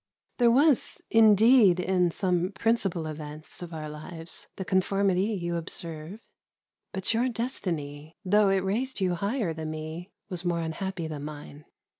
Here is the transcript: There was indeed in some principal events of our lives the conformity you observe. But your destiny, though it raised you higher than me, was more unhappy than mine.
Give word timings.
There 0.39 0.49
was 0.49 1.03
indeed 1.11 1.79
in 1.79 2.09
some 2.09 2.53
principal 2.53 3.05
events 3.05 3.61
of 3.61 3.71
our 3.71 3.87
lives 3.87 4.47
the 4.55 4.65
conformity 4.65 5.25
you 5.25 5.55
observe. 5.57 6.25
But 6.91 7.13
your 7.13 7.29
destiny, 7.29 8.17
though 8.25 8.49
it 8.49 8.63
raised 8.63 8.99
you 8.99 9.13
higher 9.13 9.53
than 9.53 9.69
me, 9.69 10.11
was 10.27 10.43
more 10.43 10.61
unhappy 10.61 11.05
than 11.05 11.23
mine. 11.23 11.65